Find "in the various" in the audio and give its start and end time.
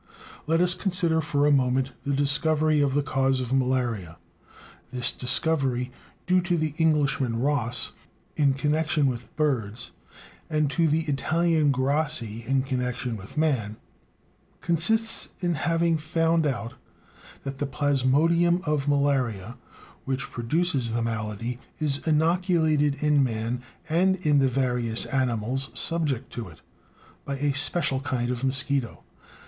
24.25-25.05